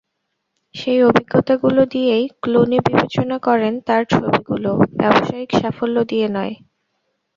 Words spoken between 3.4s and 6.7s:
করেন তাঁর ছবিগুলো, ব্যবসায়িক সাফল্য দিয়ে নয়।